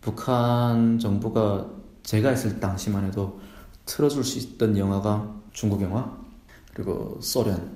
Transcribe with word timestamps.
북한 0.00 0.98
정부가 0.98 1.68
제가 2.02 2.32
있을 2.32 2.58
당시만 2.60 3.04
해도 3.04 3.40
틀어줄 3.84 4.24
수 4.24 4.38
있던 4.38 4.76
영화가 4.76 5.42
중국 5.52 5.82
영화 5.82 6.18
그리고 6.72 7.18
소련, 7.20 7.70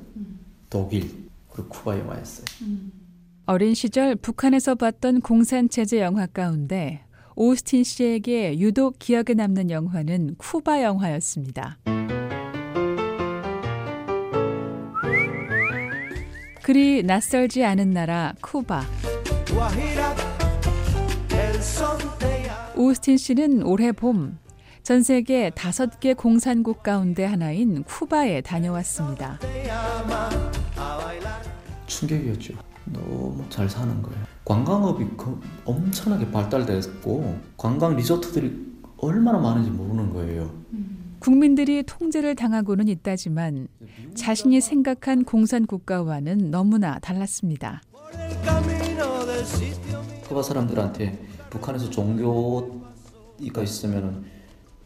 독일 0.71 1.29
그리고 1.51 1.69
쿠바 1.69 1.99
영화였어요. 1.99 2.47
어린 3.47 3.75
시절 3.75 4.17
북한에서 4.17 4.75
봤던 4.75 5.21
공산체제 5.21 6.01
영화 6.01 6.27
가운데 6.27 7.05
오스틴 7.37 7.85
씨에게 7.85 8.59
유독 8.59 8.99
기억에 8.99 9.35
남는 9.37 9.71
영화는 9.71 10.37
쿠바 10.39 10.83
영화였습니다. 10.83 11.79
그리 16.63 17.03
낯설지 17.03 17.63
않은 17.65 17.91
나라 17.91 18.33
쿠바. 18.41 18.83
오스틴 22.77 23.17
씨는 23.17 23.63
올해 23.65 23.93
봄 23.93 24.45
전 24.85 25.03
세계 25.03 25.49
다섯 25.49 25.99
개 25.99 26.13
공산국 26.13 26.83
가운데 26.83 27.25
하나인 27.25 27.85
쿠바에 27.85 28.43
다녀왔습니다. 28.43 29.39
충격이었죠. 31.87 32.53
너무 32.93 33.43
잘 33.49 33.67
사는 33.67 34.03
거예요. 34.03 34.19
관광업이 34.45 35.07
그 35.17 35.41
엄청나게 35.65 36.31
발달됐고 36.31 37.39
관광 37.57 37.97
리조트들이 37.97 38.75
얼마나 38.99 39.39
많은지 39.39 39.71
모르는 39.71 40.11
거예요. 40.13 40.51
국민들이 41.19 41.83
통제를 41.83 42.35
당하고는 42.35 42.87
있다지만 42.89 43.69
자신이 44.15 44.61
생각한 44.61 45.25
공산 45.25 45.65
국가와는 45.65 46.51
너무나 46.51 46.99
달랐습니다. 46.99 47.81
쿠바 50.29 50.43
사람들한테 50.43 51.34
북한에서 51.55 51.89
종교가 51.89 53.63
있으면 53.63 54.25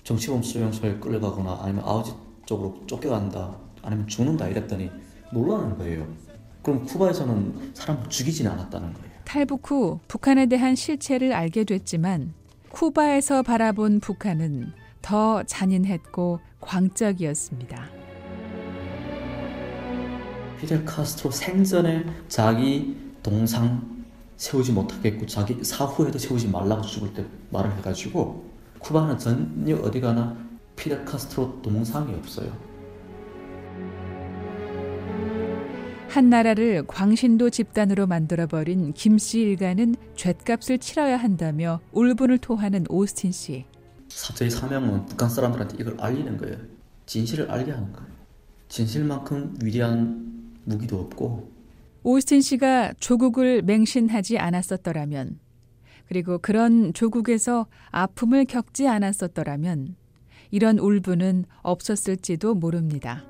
정치범 0.05 0.43
수용소에 0.43 0.99
끌려가거나 0.99 1.61
아니면 1.63 1.83
아우지 1.85 2.13
쪽으로 2.47 2.83
쫓겨간다 2.87 3.57
아니면 3.83 4.07
죽는다 4.07 4.49
이랬더니 4.49 4.91
놀라는 5.33 5.77
거예요. 5.79 6.07
그럼 6.63 6.85
쿠바에서는 6.85 7.73
사람을 7.75 8.09
죽이지는 8.09 8.51
않았다는 8.51 8.93
거예요. 8.93 9.09
탈북 9.25 9.71
후 9.71 9.99
북한에 10.09 10.47
대한 10.47 10.75
실체를 10.75 11.33
알게 11.33 11.65
됐지만 11.65 12.35
쿠바에서 12.71 13.43
바라본 13.43 14.01
북한은 14.01 14.73
더 15.01 15.43
잔인했고 15.45 16.41
광적이었습니다. 16.61 17.89
피델 20.61 20.85
카스트로 20.85 21.31
생전에 21.31 22.05
자기 22.29 22.97
동상 23.23 23.98
세우지 24.39 24.73
못하겠고 24.73 25.27
자기 25.27 25.63
사후에도 25.63 26.19
세우지 26.19 26.49
말라고 26.49 26.83
죽을 26.83 27.13
때 27.13 27.27
말을 27.51 27.77
해가지고 27.77 28.49
쿠바는 28.79 29.19
전혀 29.19 29.77
어디 29.77 30.01
가나 30.01 30.37
피델 30.77 31.05
카스트로 31.05 31.61
동상이 31.61 32.15
없어요. 32.15 32.51
한 36.09 36.31
나라를 36.31 36.85
광신도 36.87 37.51
집단으로 37.51 38.07
만들어버린 38.07 38.95
김씨 38.95 39.41
일가는 39.41 39.95
죗값을 40.17 40.79
치러야 40.79 41.17
한다며 41.17 41.81
울분을 41.93 42.39
토하는 42.39 42.87
오스틴 42.89 43.33
씨. 43.33 43.67
저희 44.09 44.49
사명은 44.49 45.07
북한 45.07 45.29
사람들한테 45.29 45.77
이걸 45.81 46.01
알리는 46.01 46.39
거예요. 46.39 46.57
진실을 47.07 47.51
알게 47.51 47.73
하는 47.73 47.93
거예요. 47.93 48.09
진실만큼 48.69 49.59
위대한 49.63 50.55
무기도 50.65 50.99
없고. 51.01 51.58
오스틴 52.09 52.41
씨가 52.41 52.95
조국을 53.01 53.61
맹신하지 53.61 54.39
않았었더라면, 54.39 55.41
그리고 56.07 56.39
그런 56.39 56.95
조국에서 56.95 57.67
아픔을 57.91 58.47
겪지 58.47 58.89
않았었더라면, 58.89 59.95
이런 60.51 60.79
울분은 60.79 61.45
없었을지도 61.61 62.55
모릅니다. 62.55 63.27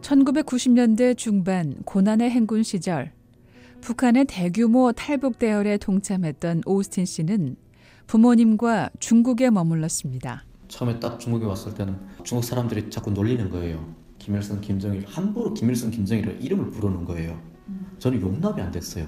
1990년대 0.00 1.16
중반 1.16 1.76
고난의 1.84 2.30
행군 2.30 2.64
시절 2.64 3.12
북한의 3.80 4.24
대규모 4.24 4.90
탈북 4.90 5.38
대열에 5.38 5.76
동참했던 5.76 6.62
오스틴 6.66 7.04
씨는 7.04 7.54
부모님과 8.08 8.90
중국에 8.98 9.50
머물렀습니다. 9.50 10.49
처음에 10.70 11.00
딱 11.00 11.18
중국에 11.18 11.44
왔을 11.44 11.74
때는 11.74 11.98
중국 12.22 12.44
사람들이 12.44 12.90
자꾸 12.90 13.10
놀리는 13.10 13.50
거예요. 13.50 13.92
김일성, 14.18 14.60
김정일 14.60 15.04
함부로 15.06 15.52
김일성, 15.52 15.90
김정일을 15.90 16.38
이름을 16.40 16.70
부르는 16.70 17.04
거예요. 17.04 17.38
저는 17.98 18.20
용납이 18.20 18.62
안 18.62 18.70
됐어요. 18.70 19.06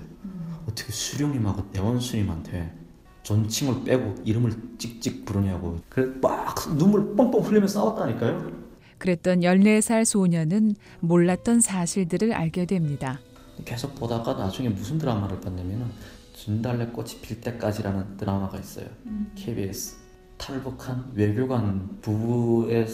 어떻게 0.68 0.92
수령님하고 0.92 1.70
대원수님한테 1.70 2.74
존칭을 3.22 3.84
빼고 3.84 4.16
이름을 4.24 4.52
찍찍 4.78 5.24
부르냐고. 5.24 5.78
그래 5.88 6.12
막 6.20 6.54
눈물 6.76 7.14
뻥뻥 7.14 7.40
흘리면서 7.40 7.80
싸웠다니까요. 7.80 8.62
그랬던 8.98 9.40
14살 9.40 10.04
소녀는 10.04 10.74
몰랐던 11.00 11.60
사실들을 11.60 12.32
알게 12.32 12.66
됩니다. 12.66 13.20
계속 13.64 13.94
보다가 13.94 14.34
나중에 14.34 14.68
무슨 14.68 14.98
드라마를 14.98 15.40
봤냐면은 15.40 15.86
진달래 16.34 16.86
꽃이 16.86 17.20
필 17.22 17.40
때까지라는 17.40 18.16
드라마가 18.16 18.58
있어요. 18.58 18.86
음. 19.06 19.30
KBS 19.36 20.01
탈북한 20.38 21.10
외교관 21.14 21.98
부부의 22.00 22.86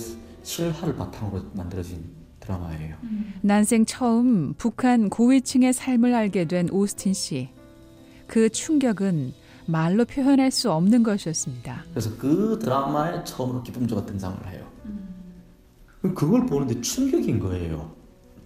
실화를 0.43 0.97
바탕으로 0.97 1.45
만들어진 1.55 2.05
드라마예요. 2.41 2.97
음. 3.03 3.35
난생 3.43 3.85
처음 3.85 4.55
북한 4.55 5.09
고위층의 5.09 5.73
삶을 5.73 6.15
알게 6.15 6.47
된 6.47 6.69
오스틴 6.71 7.13
씨. 7.13 7.49
그 8.27 8.49
충격은 8.49 9.33
말로 9.67 10.05
표현할 10.05 10.51
수 10.51 10.73
없는 10.73 11.03
것이었습니다. 11.03 11.85
그래서 11.91 12.11
그 12.17 12.59
드라마에 12.61 13.25
처음으로 13.25 13.63
기쁨조가 13.63 14.07
등장을 14.07 14.49
해요. 14.49 14.67
음. 14.87 16.15
그걸 16.15 16.47
보는데 16.47 16.81
충격인 16.81 17.39
거예요. 17.39 17.93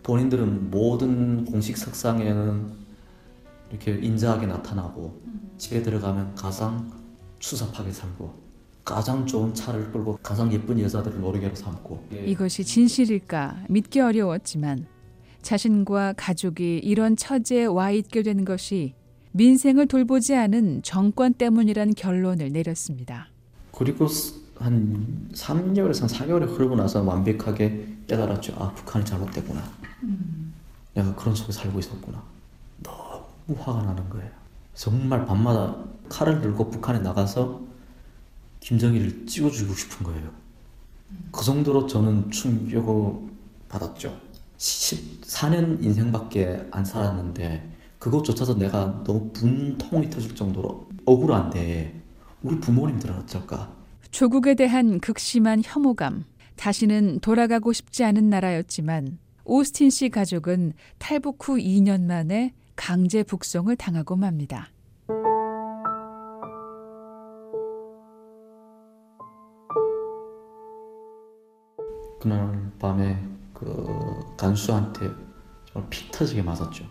본인들은 0.03 0.71
모든 0.71 1.45
공식 1.45 1.77
석상에는 1.77 2.73
이렇게 3.71 3.93
인자하게 3.93 4.47
나타나고 4.47 5.21
집에 5.59 5.83
들어가면 5.83 6.35
가장 6.35 6.91
추잡하게 7.39 7.93
살고 7.93 8.35
가장 8.85 9.27
좋은 9.27 9.55
차를 9.55 9.93
끌고 9.93 10.19
가장 10.23 10.53
예쁜 10.53 10.81
여자들을 10.81 11.21
노리개로 11.21 11.55
삼고 11.55 12.09
이것이 12.27 12.65
진실일까 12.65 13.65
믿기 13.69 14.01
어려웠지만 14.01 14.87
자신과 15.43 16.15
가족이 16.17 16.79
이런 16.79 17.17
처지에 17.17 17.67
와 17.67 17.91
있게 17.91 18.23
된 18.23 18.45
것이 18.45 18.95
민생을 19.33 19.87
돌보지 19.87 20.35
않은 20.35 20.83
정권 20.83 21.33
때문이란 21.33 21.95
결론을 21.95 22.51
내렸습니다. 22.53 23.29
그리고 23.73 24.07
한 24.59 25.29
3개월에서 25.33 26.09
4개월이 26.09 26.47
흐르고 26.49 26.77
나서 26.77 27.03
완벽하게 27.03 27.87
깨달았죠. 28.07 28.55
아, 28.59 28.73
북한이 28.75 29.05
잘못됐구나. 29.05 29.63
음. 30.03 30.53
내가 30.95 31.15
그런 31.15 31.35
속에 31.35 31.53
살고 31.53 31.79
있었구나. 31.79 32.23
너무 32.83 33.59
화가 33.59 33.83
나는 33.83 34.09
거예요. 34.11 34.31
정말 34.75 35.25
밤마다 35.27 35.77
칼을 36.09 36.41
들고 36.41 36.71
북한에 36.71 36.99
나가서 37.01 37.61
김정일을 38.63 39.27
찍어주고 39.27 39.75
싶은 39.75 40.07
거예요. 40.07 40.31
그 41.33 41.45
정도로 41.45 41.87
저는 41.87 42.31
충격을 42.31 43.31
받았죠. 43.69 44.17
14년 44.57 45.83
인생밖에 45.83 46.69
안 46.71 46.85
살았는데 46.85 47.71
그것조차도 47.99 48.59
내가 48.59 49.03
너무 49.05 49.31
분통이 49.33 50.09
터질 50.11 50.35
정도로 50.35 50.89
억울한데 51.05 52.01
우리 52.43 52.59
부모님들은 52.61 53.17
어쩔까? 53.17 53.75
조국에 54.13 54.55
대한 54.55 55.01
극심한 55.01 55.63
혐오감, 55.65 56.25
다시는 56.57 57.19
돌아가고 57.21 57.73
싶지 57.73 58.05
않은 58.05 58.31
나라였지만 58.31 59.19
오스틴 59.45 59.91
씨 59.91 60.09
가족은 60.09 60.75
탈북 60.99 61.49
후 61.49 61.57
2년 61.57 62.03
만에 62.03 62.55
강제 62.77 63.25
북송을 63.25 63.77
당하고 63.77 64.17
맙니다. 64.17 64.69
그날 72.23 72.71
밤에 72.79 73.19
그 73.53 73.85
간수한테 74.39 75.11
정말 75.65 75.91
피 75.91 76.09
터지게 76.13 76.43
맞았죠. 76.43 76.85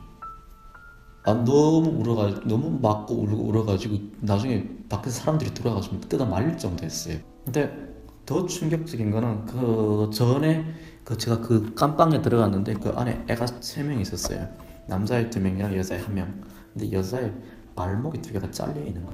아 1.24 1.34
너무 1.34 1.88
울어가지고 2.02 2.42
너무 2.48 2.80
맞고 2.82 3.14
울고 3.14 3.44
울어가지고 3.48 3.98
나중에 4.20 4.68
밖에서 4.90 5.22
사람들이 5.22 5.54
들어와가지고 5.54 6.02
뜯어 6.02 6.26
말릴 6.26 6.58
정도였어요. 6.58 7.18
근데 7.46 7.94
더 8.26 8.46
충격적인 8.46 9.10
거는 9.12 9.46
그 9.46 10.10
전에 10.14 10.66
그 11.06 11.18
제가 11.18 11.40
그 11.40 11.74
깜방에 11.76 12.22
들어갔는데 12.22 12.74
그 12.74 12.90
안에 12.90 13.24
애가 13.30 13.48
세 13.62 13.84
명 13.84 14.02
있었어요. 14.02 14.46
남자애 14.88 15.30
두 15.30 15.40
명이랑 15.40 15.78
여자애 15.78 16.02
한 16.02 16.14
명. 16.14 16.44
근데 16.74 16.92
여자애 16.92 17.32
발목이 17.76 18.22
두 18.22 18.34
개가 18.34 18.52
잘려 18.52 18.84
있는 18.84 19.06
거. 19.06 19.14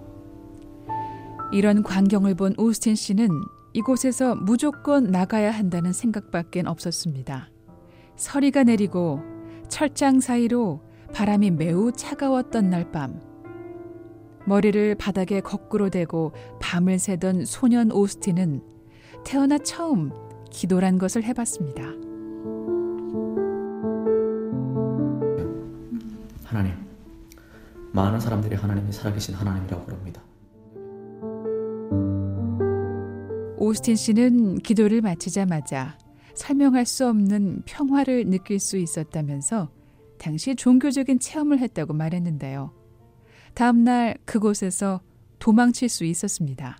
이런 1.51 1.83
광경을 1.83 2.33
본 2.35 2.55
오스틴 2.57 2.95
씨는 2.95 3.29
이곳에서 3.73 4.35
무조건 4.35 5.05
나가야 5.05 5.51
한다는 5.51 5.93
생각밖엔 5.93 6.67
없었습니다. 6.67 7.49
서리가 8.15 8.63
내리고 8.63 9.21
철장 9.69 10.19
사이로 10.19 10.81
바람이 11.13 11.51
매우 11.51 11.91
차가웠던 11.91 12.69
날 12.69 12.91
밤. 12.91 13.19
머리를 14.45 14.95
바닥에 14.95 15.41
거꾸로 15.41 15.89
대고 15.89 16.31
밤을 16.61 16.99
새던 16.99 17.45
소년 17.45 17.91
오스틴은 17.91 18.61
태어나 19.25 19.57
처음 19.57 20.11
기도란 20.49 20.97
것을 20.97 21.23
해봤습니다. 21.23 21.83
하나님, 26.45 26.73
많은 27.91 28.19
사람들이 28.19 28.55
하나님이 28.55 28.91
살아계신 28.93 29.35
하나님이라고 29.35 29.85
그럽니다. 29.85 30.21
오스틴 33.67 33.97
씨는 33.97 34.59
기도를 34.59 35.01
마치자마자 35.01 35.97
설명할 36.35 36.85
수 36.85 37.05
없는 37.05 37.63
평화를 37.65 38.25
느낄 38.27 38.59
수 38.59 38.77
있었다면서 38.77 39.69
당시 40.17 40.55
종교적인 40.55 41.19
체험을 41.19 41.59
했다고 41.59 41.91
말했는데요. 41.93 42.71
다음날 43.55 44.15
그곳에서 44.23 45.01
도망칠 45.39 45.89
수 45.89 46.05
있었습니다. 46.05 46.77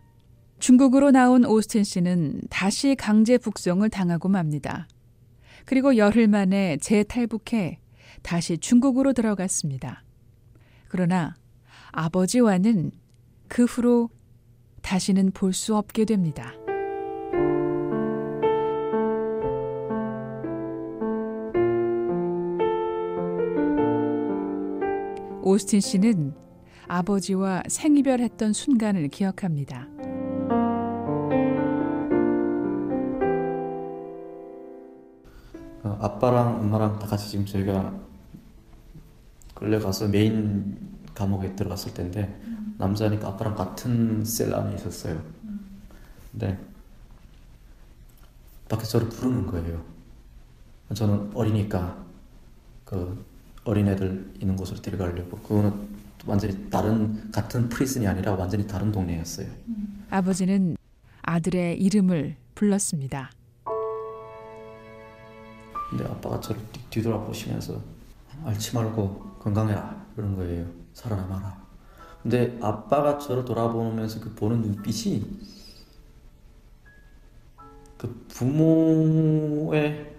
중국으로 0.60 1.12
나온 1.12 1.44
오스틴 1.44 1.84
씨는 1.84 2.44
다시 2.50 2.96
강제 2.96 3.38
북송을 3.38 3.90
당하고 3.90 4.30
맙니다. 4.30 4.88
그리고 5.66 5.98
열흘 5.98 6.30
만에 6.30 6.78
재탈북해 6.78 7.80
다시 8.22 8.58
중국으로 8.58 9.12
들어갔습니다. 9.12 10.06
그러나 10.88 11.36
아버지와는 11.92 12.92
그 13.50 13.66
후로 13.66 14.10
다시는 14.82 15.32
볼 15.32 15.52
수 15.52 15.76
없게 15.76 16.06
됩니다. 16.06 16.54
오스틴 25.48 25.80
씨는 25.80 26.34
아버지와 26.90 27.64
생이별했던 27.70 28.52
순간을 28.52 29.08
기억합니다. 29.08 29.88
어, 35.84 35.98
아빠랑 36.02 36.60
엄마랑 36.60 37.00
다 37.00 37.08
같이 37.08 37.30
지금 37.30 37.46
저희가 37.46 37.98
끌려가서 39.56 40.10
메인 40.10 40.78
감옥에 41.16 41.56
들어갔을 41.56 41.94
텐데 41.94 42.42
남자니까 42.78 43.30
아빠랑 43.30 43.56
같은 43.56 44.26
셀 44.26 44.54
안에 44.54 44.76
있었어요. 44.76 45.24
근데 46.32 46.60
밖에서 48.68 49.00
저를 49.00 49.08
부르는 49.08 49.48
거예요. 49.48 49.82
저는 50.94 51.32
어리니까 51.34 52.06
그 52.84 53.26
어린애들 53.72 54.32
있는 54.40 54.56
곳으로 54.56 54.82
데려가려고 54.82 55.38
그거는 55.40 55.88
완전히 56.26 56.70
다른 56.70 57.30
같은 57.32 57.68
프리즌이 57.70 58.08
아니라 58.08 58.34
완전히 58.34 58.66
다른 58.66 58.92
동네였어요. 58.92 59.48
아버지는 60.10 60.78
아들의 61.22 61.80
이름을 61.82 62.36
불렀습니다. 62.56 63.30
근데 65.90 66.06
아빠가 66.06 66.40
저를 66.40 66.62
뒤- 66.72 66.82
뒤돌아보시면서 66.90 67.82
앓지 68.46 68.74
말고 68.76 69.36
건강해라 69.40 70.06
그런 70.16 70.36
거예요. 70.36 70.66
살아남아라. 70.94 71.66
근데 72.24 72.58
아빠가 72.62 73.18
저를 73.18 73.44
돌아보면서 73.46 74.20
그 74.20 74.34
보는 74.34 74.62
눈빛이 74.62 75.24
그 77.98 78.26
부모의 78.30 80.17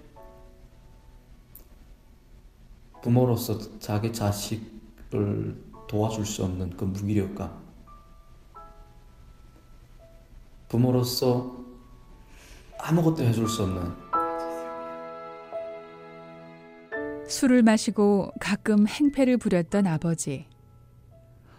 부모로서 3.09 3.79
자기 3.79 4.13
자식을 4.13 5.57
도와줄 5.89 6.27
수 6.27 6.45
없는 6.45 6.77
그 6.77 6.85
무기력감 6.85 7.51
부모로서 10.69 11.57
아무것도 12.79 13.23
해줄 13.23 13.49
수 13.49 13.63
없는 13.63 13.95
술을 17.27 17.63
마시고 17.63 18.31
가끔 18.41 18.87
행패를 18.87 19.39
부렸던 19.39 19.87
아버지. 19.87 20.47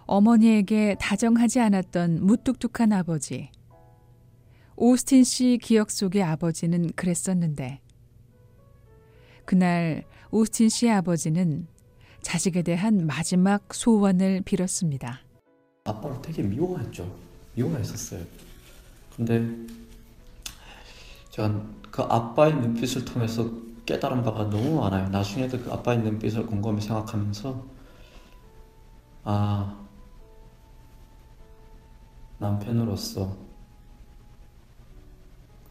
어머니에게 0.06 0.98
다정하지 1.00 1.62
않았던 1.62 2.26
무뚝뚝한 2.28 2.94
아버지. 2.94 3.50
오스틴 4.76 5.24
씨 5.24 5.58
기억 5.60 5.90
속의 5.90 6.22
아버지는 6.22 6.92
그랬었는데. 6.96 7.82
그날 9.46 10.06
오스틴 10.32 10.70
씨의 10.70 10.94
아버지는 10.94 11.68
자식에 12.22 12.62
대한 12.62 13.08
마지막 13.08 13.74
소원을 13.74 14.42
빌었습니다. 14.42 15.22
아빠를 15.86 16.22
되게 16.22 16.44
미워했죠. 16.44 17.12
미워했었어요. 17.56 18.24
근데 19.16 19.44
제가 21.32 21.66
그 21.90 22.02
아빠의 22.04 22.54
눈빛을 22.56 23.06
통해서 23.06 23.50
깨달은 23.86 24.24
바가 24.24 24.50
너무 24.52 24.80
많아요. 24.82 25.10
나중에도 25.10 25.60
그 25.60 25.72
아빠의 25.72 26.00
눈빛을 26.00 26.46
곰곰이 26.46 26.80
생각하면서 26.80 27.66
아 29.24 29.86
남편으로서 32.38 33.36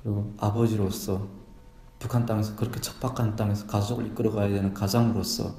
그리고 0.02 0.34
아버지로서 0.38 1.28
북한 1.98 2.26
땅에서 2.26 2.54
그렇게 2.56 2.80
척박한 2.80 3.36
땅에서 3.36 3.66
가족을 3.66 4.06
이끌어가야 4.06 4.48
되는 4.48 4.72
가장으로서 4.72 5.54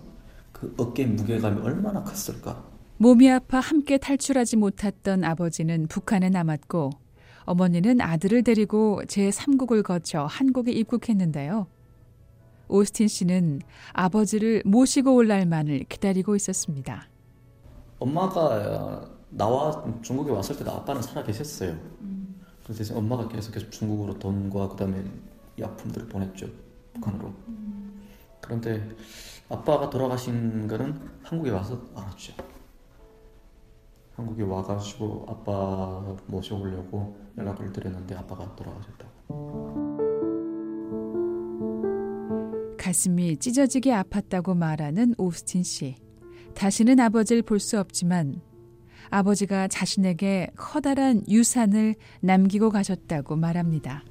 그 0.52 0.74
어깨 0.78 1.06
무게감이 1.06 1.62
얼마나 1.62 2.04
컸을까. 2.04 2.64
몸이 2.98 3.30
아파 3.32 3.60
함께 3.60 3.98
탈출하지 3.98 4.58
못했던 4.58 5.24
아버지는 5.24 5.88
북한에 5.88 6.30
남았고 6.30 6.90
어머니는 7.46 8.02
아들을 8.02 8.44
데리고 8.44 9.02
제3국을 9.08 9.84
거쳐 9.84 10.26
한국에 10.26 10.72
입국했는데요. 10.72 11.68
오스틴 12.68 13.08
씨는 13.08 13.62
아버지를 13.94 14.62
모시고 14.66 15.16
올 15.16 15.28
날만을 15.28 15.86
기다리고 15.90 16.36
있었습니다. 16.36 17.08
엄마가 18.00 19.10
나와 19.30 19.84
중국에 20.02 20.32
왔을 20.32 20.58
때도 20.58 20.72
아빠는 20.72 21.02
살아 21.02 21.24
계셨어요. 21.24 21.78
그래서 22.64 22.84
이제 22.84 22.94
엄마가 22.94 23.28
계속해서 23.28 23.70
중국으로 23.70 24.20
돈과 24.20 24.70
그다음에 24.70 25.04
약품들을 25.62 26.08
보냈죠 26.08 26.48
북한으로. 26.94 27.34
그런데 28.42 28.90
아빠가 29.50 29.90
돌아가신 29.90 30.68
거는 30.68 31.00
한국에 31.24 31.50
와서 31.52 31.82
알았죠. 31.96 32.34
한국에 34.16 34.44
와가지고 34.44 35.26
아빠 35.30 36.16
모셔오려고 36.28 37.18
연락을 37.38 37.72
드렸는데 37.72 38.16
아빠가 38.16 38.54
돌아가셨다고. 38.56 40.00
가슴이 42.78 43.38
찢어지게 43.38 43.92
아팠다고 43.92 44.58
말하는 44.58 45.14
오스틴 45.18 45.64
씨. 45.64 45.96
다시는 46.56 47.00
아버지를 47.00 47.44
볼 47.44 47.60
수 47.60 47.80
없지만 47.80 48.42
아버지가 49.12 49.68
자신에게 49.68 50.52
커다란 50.56 51.24
유산을 51.30 51.96
남기고 52.22 52.72
가셨다고 52.72 53.36
말합니다. 53.36 54.04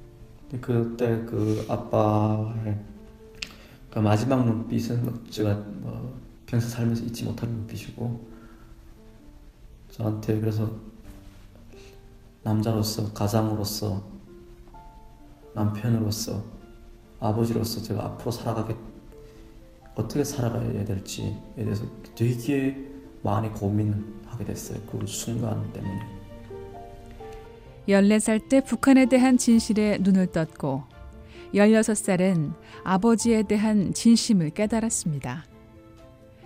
그때 0.57 1.23
그 1.25 1.65
아빠의 1.69 2.79
그 3.91 3.99
마지막 3.99 4.45
눈빛은 4.45 5.25
제가 5.29 5.53
뭐 5.53 6.19
평생 6.45 6.69
살면서 6.69 7.03
잊지 7.03 7.25
못할 7.25 7.49
눈빛이고 7.49 8.27
저한테 9.91 10.39
그래서 10.39 10.71
남자로서 12.43 13.13
가장으로서 13.13 14.03
남편으로서 15.53 16.43
아버지로서 17.19 17.81
제가 17.81 18.05
앞으로 18.05 18.31
살아가게 18.31 18.75
어떻게 19.95 20.23
살아가야 20.23 20.85
될지에 20.85 21.35
대해서 21.55 21.85
되게 22.15 22.89
많이 23.21 23.49
고민하게 23.51 24.45
됐어요. 24.45 24.79
그 24.89 25.05
순간 25.05 25.71
때문에 25.73 26.18
14살 27.89 28.47
때 28.47 28.61
북한에 28.61 29.07
대한 29.07 29.37
진실에 29.37 29.97
눈을 30.01 30.27
떴고 30.27 30.83
16살엔 31.53 32.53
아버지에 32.83 33.43
대한 33.43 33.93
진심을 33.93 34.51
깨달았습니다. 34.51 35.45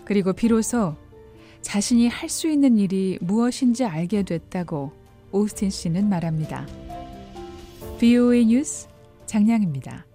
그리고 0.05 0.33
비로소 0.33 0.95
자신이 1.61 2.07
할 2.07 2.29
수 2.29 2.47
있는 2.47 2.77
일이 2.77 3.17
무엇인지 3.21 3.85
알게 3.85 4.23
됐다고 4.23 4.91
오스틴 5.31 5.69
씨는 5.69 6.09
말합니다. 6.09 6.65
VOA 7.99 8.45
뉴스 8.45 8.87
장량입니다. 9.25 10.05